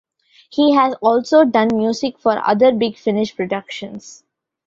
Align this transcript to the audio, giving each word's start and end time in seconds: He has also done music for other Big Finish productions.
He 0.49 0.73
has 0.73 0.95
also 0.95 1.45
done 1.45 1.67
music 1.77 2.17
for 2.17 2.43
other 2.43 2.71
Big 2.73 2.97
Finish 2.97 3.35
productions. 3.35 4.23